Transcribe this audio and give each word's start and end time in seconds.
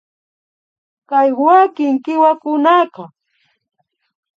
Kay 1.09 1.29
wakin 1.43 1.95
kiwakunaka 2.03 3.03